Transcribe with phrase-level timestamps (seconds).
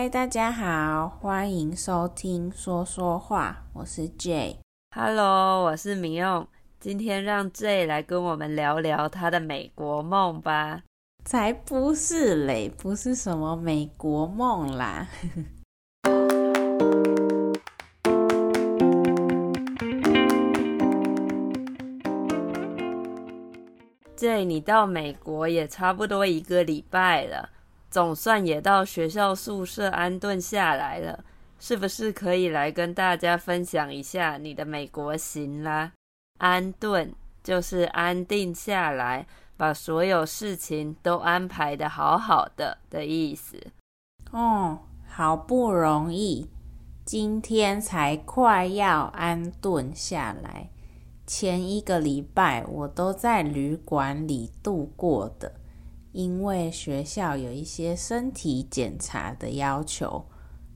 [0.00, 4.56] 嗨，大家好，欢迎收听说说话，我是 Jay。
[4.96, 6.48] Hello，我是米用。
[6.78, 10.84] 今天让 Jay 来跟我们聊聊他的美国梦吧。
[11.26, 15.06] 才不是嘞，不是什么美国梦啦。
[24.16, 27.50] Jay，你到美国也差不多一个礼拜了。
[27.90, 31.24] 总算也到学校宿舍安顿下来了，
[31.58, 35.92] 是不是可以来跟大家分享一下你的美国行啦？
[36.38, 43.60] 安顿就是安定下来，把所有事情都安排的好好的的意思。
[44.30, 44.78] 哦，
[45.08, 46.48] 好不容易，
[47.04, 50.70] 今天才快要安顿下来，
[51.26, 55.59] 前一个礼拜我都在旅馆里度过的。
[56.12, 60.26] 因为学校有一些身体检查的要求，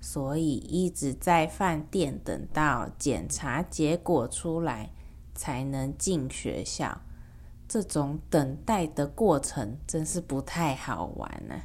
[0.00, 4.90] 所以一直在饭店等到检查结果出来
[5.34, 7.00] 才能进学校。
[7.66, 11.62] 这种等待的过程真是不太好玩呢、啊。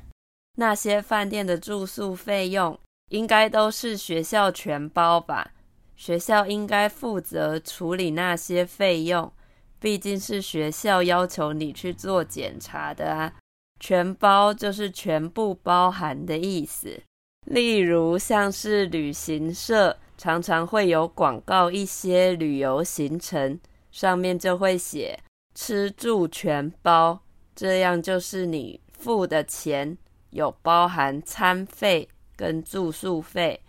[0.56, 5.52] 那些饭店的住宿费用应该都是学校全包吧？
[5.96, 9.32] 学校应该负责处理那些费用，
[9.80, 13.36] 毕竟是学校要求你去做检查的啊。
[13.80, 17.02] 全包就是全部包含的意思。
[17.46, 23.60] 例如，像是旅行社常常会有广告一些旅游行程，
[23.92, 25.18] 上面就会写
[25.56, 27.20] “吃住全包”，
[27.56, 29.98] 这样就是你付的钱
[30.32, 33.60] 有包含餐费跟住宿费。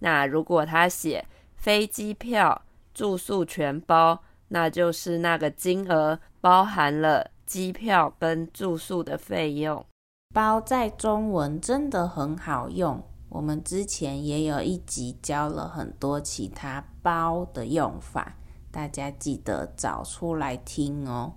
[0.00, 1.24] 那如果他写
[1.56, 2.60] 飞机票、
[2.92, 7.30] 住宿全包，那就是那个金额包含了。
[7.46, 9.84] 机票跟住宿的费用，
[10.32, 13.02] 包在中文真的很好用。
[13.28, 18.36] 我们之前也有一集教了很多其他包的用法，
[18.70, 21.34] 大家记得找出来听哦。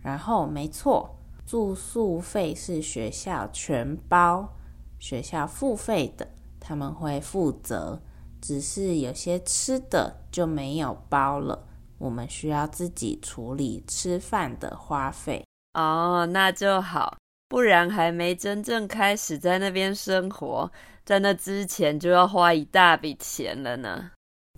[0.00, 4.54] 然后没错，住宿费是学校全包，
[4.98, 6.28] 学校付费的，
[6.58, 8.00] 他们会负责。
[8.40, 11.67] 只是有些吃的就没有包了。
[11.98, 15.44] 我们需要自己处理吃饭的花费
[15.74, 17.16] 哦，那就好，
[17.48, 20.70] 不然还没真正开始在那边生活，
[21.04, 24.10] 在那之前就要花一大笔钱了呢。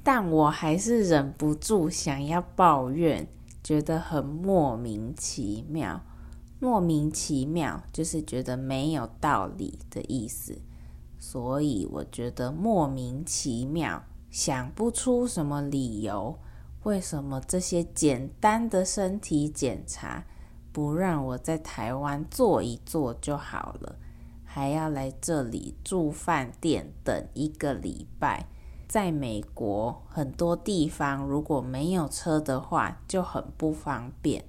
[0.02, 3.26] 但我还是忍不住想要抱怨，
[3.62, 6.00] 觉得很莫名其妙。
[6.58, 10.58] 莫名其妙就是觉得没有道理的意思，
[11.18, 16.38] 所以我觉得莫名其妙，想不出什么理由。
[16.84, 20.24] 为什么这些简单的身体检查
[20.72, 23.96] 不让我在台湾做一做就好了，
[24.44, 28.46] 还要来这里住饭店等一个礼拜？
[28.88, 34.44] 在美国很多地方如果没有车的话就很不方便，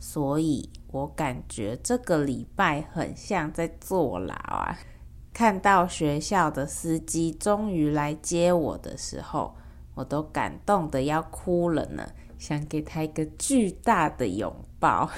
[0.00, 4.76] 所以我感觉这个礼拜很像在坐牢啊！
[5.32, 9.54] 看到学校的司机终于来接我的时候。
[9.98, 15.10] 我都感动的要哭了呢，想给他一个巨大的拥抱。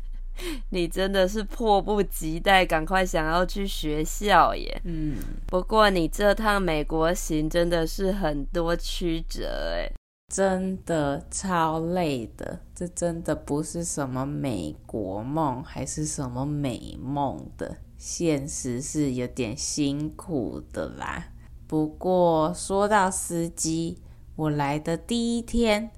[0.70, 4.80] 你真的是迫不及待，赶快想要去学校耶。
[4.84, 5.16] 嗯，
[5.46, 9.92] 不过你这趟美国行真的是很多曲折哎，
[10.34, 12.58] 真的超累的。
[12.74, 21.28] 这真的不是什么美国梦，还是什么美梦的，现实是有点辛苦的啦。
[21.66, 23.98] 不过说到司机。
[24.36, 25.90] 我来的第一天，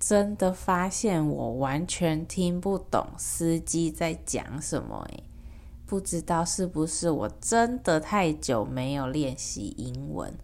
[0.00, 5.22] 真的发现我完全听不懂司机在讲什么诶，
[5.86, 10.34] 不知道是不是我真的太久没有练习英文，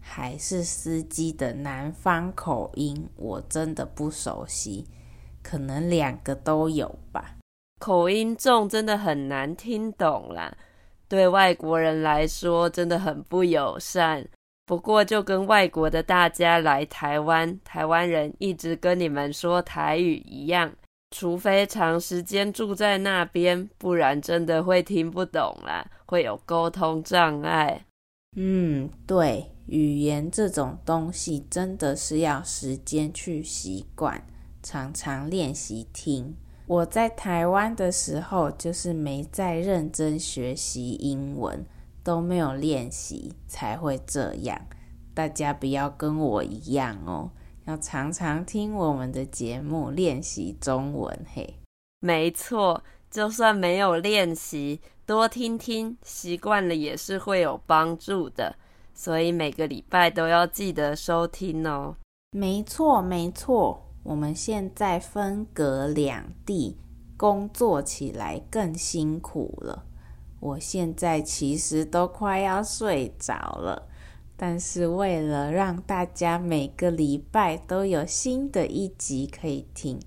[0.00, 4.86] 还是司机的南方口音我真的不熟悉，
[5.42, 7.36] 可能两个都有吧。
[7.80, 10.56] 口音重真的很难听懂啦，
[11.08, 14.28] 对外国人来说真的很不友善。
[14.66, 20.72] 不过，就跟外国的大家来台湾，台湾人一直跟你们说台语一样，
[21.10, 27.84] 除非长时间住在那边，不然真的会听不懂啦，会有沟通障碍。
[28.36, 34.26] 嗯，对，语言这种东西真的是要时间去习惯，
[34.62, 36.34] 常常练习听。
[36.66, 41.64] 我在台湾的时候，就是没在认真学习英文。
[42.04, 44.60] 都没有练习才会这样，
[45.14, 47.30] 大家不要跟我一样哦，
[47.64, 51.58] 要常常听我们的节目练习中文嘿。
[52.00, 58.54] 没错，就算没有练习，多听听，习惯了也是会有帮助的。
[58.92, 61.96] 所以每个礼拜都要记得收听哦。
[62.30, 66.76] 没错，没错，我们现在分隔两地，
[67.16, 69.84] 工作起来更辛苦了。
[70.44, 73.88] 我现在其实都快要睡着了，
[74.36, 79.98] 但是为了让大家每个礼拜都有新的一集可以听，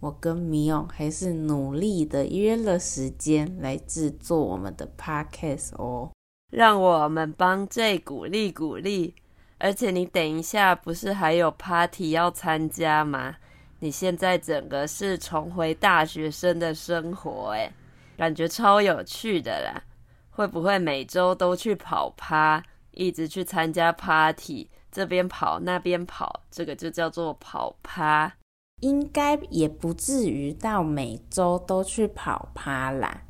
[0.00, 6.10] 我跟米勇还是努力的约了时间来制作我们的 podcast 哦。
[6.52, 9.14] 让我们帮 J 鼓励鼓励，
[9.56, 13.36] 而且你等一下不是还有 party 要参加吗？
[13.78, 17.72] 你现在整个是重回大学生的生活，诶，
[18.18, 19.84] 感觉超有趣的啦！
[20.30, 28.34] 会不会每周都去跑趴，一直去参加 party，这边跑那边跑，这个就叫做跑趴？
[28.80, 33.22] 应该也不至于到每周都去跑趴啦。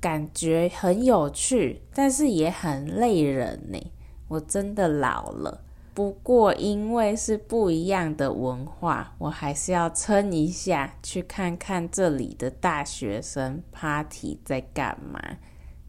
[0.00, 3.92] 感觉很有趣，但是也很累人呢。
[4.28, 15.22] 我真的老了，不过因为是不一样的文化，我还是要撑一下，去看看这里的大学生 party 在干嘛，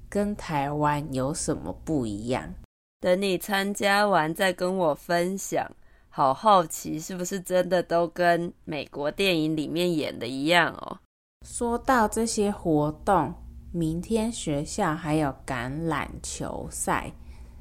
[0.07, 2.53] 跟台湾有什么不一样。
[3.01, 5.69] 等你参加完再跟我分享。
[6.07, 10.99] 好好奇，是不是真的都跟美国电影里面演的一样哦？
[11.45, 13.33] 说到这些活动。
[13.71, 17.11] 明天学校还有橄榄球赛，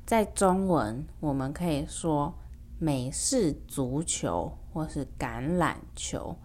[0.06, 2.34] 在中文我们可以说
[2.78, 6.36] 美式足球或是橄榄球，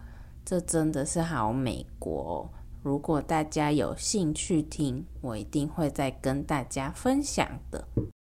[0.46, 2.50] 这真的是好美国哦。
[2.82, 7.86] 如果大家有兴趣听，我一定会再跟大家分享的。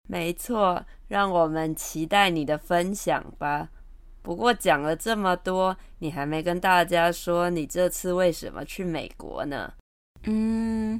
[0.09, 3.69] 没错，让我们期待你的分享吧。
[4.21, 9.71] 不过讲了这么多，你还没跟大家说你这次为什么去美国呢？
[10.23, 10.99] 嗯。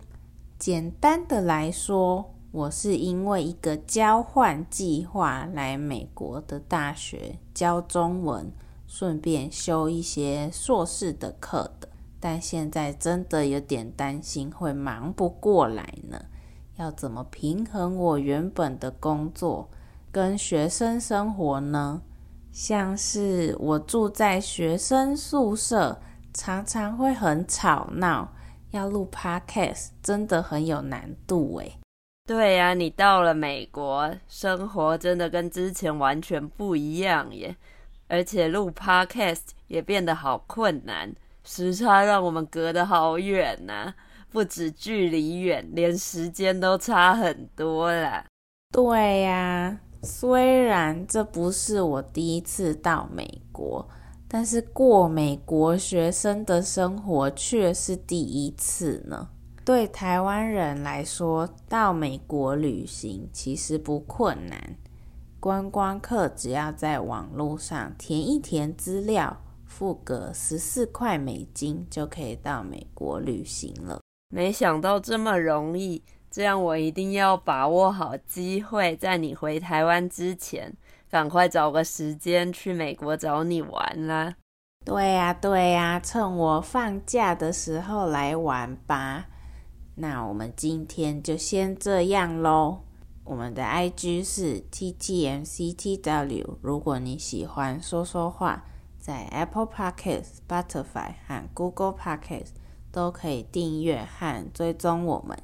[0.57, 8.51] 简单的来说，我是因为一个交换计划来美国的大学教中文，
[8.85, 11.89] 顺便修一些硕士的课的。
[12.19, 16.25] 但现在真的有点担心会忙不过来呢。
[16.77, 19.67] 要怎么平衡我原本的工作
[20.11, 22.03] 跟学生生活呢？
[22.51, 25.99] 像是我住在学生宿舍，
[26.35, 28.31] 常常会很吵闹。
[28.69, 31.79] 要录 Podcast 真的很有难度诶。
[32.25, 37.55] 对呀，你到了美国，生活真的跟之前完全不一样耶。
[38.07, 43.93] 而且录 Podcast 也变得好困难，时差让我们隔得好远呐。
[44.31, 48.25] 不止距离远，连时间都差很多啦。
[48.71, 53.87] 对呀，虽然这不是我第一次到美国。
[54.27, 59.29] 但是过美国学生的生活却是第一次呢。
[59.65, 64.75] 对台湾人来说，到美国旅行其实不困难，
[65.39, 74.01] 观光客只要在网络上填一填资料，付个十四块美金就可以到美国旅行了。
[74.29, 80.75] 没想到这么容易，这样我一定要把握好机会，在你回台湾之前。
[81.09, 84.33] 赶快找个时间去美国找你玩啦！
[84.83, 89.27] 对呀，对呀，趁我放假的时候来玩吧。
[89.95, 92.79] 那我们今天就先这样喽。
[93.23, 96.57] 我们的 IG 是 TTMCTW。
[96.61, 98.65] 如果你喜欢说说话，
[98.99, 102.51] 在 Apple Podcast、Spotify 和 Google Podcast
[102.91, 105.37] 都可以订阅和追踪我们，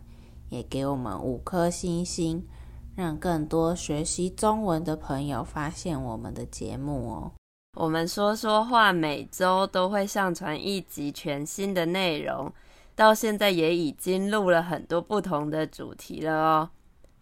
[0.49, 2.47] 也给我们五颗星星。
[2.95, 7.31] 让更多学习中文的朋友发现我们的节目哦。
[7.77, 12.51] 我们说说话每周都会上传一集全新的内容，
[12.99, 16.69] 到现在也已经录了很多不同的主题了哦。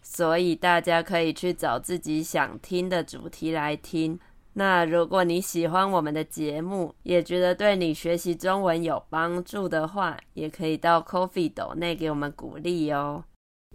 [0.02, 4.18] 所以大家可以去找自己想听的主题来听。
[4.54, 13.22] 那如果你喜欢我们的节目，也觉得对你学习中文有帮助的话，也可以到 Coffee 斗内给我们鼓励哦。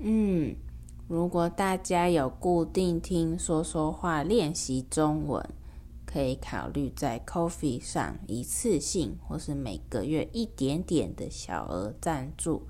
[0.01, 0.53] 嗯。
[1.07, 5.41] 如果大家有固定听说说话练习中文，
[6.13, 12.67] 可以考虑在 Coffee 上一次性或是每个月一点点的小额赞助，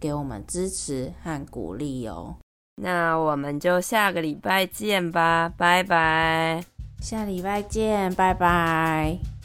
[0.00, 2.36] 给我们支持和鼓励哦。
[2.76, 6.64] 那我们就下个礼拜见吧，拜拜。
[7.00, 9.35] 下礼拜见，拜拜。